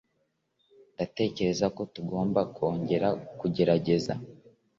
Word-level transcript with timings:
Ndatekereza 0.95 1.65
ko 1.75 1.81
tugomba 1.93 2.39
kongera 2.55 3.07
kugerageza. 3.39 4.13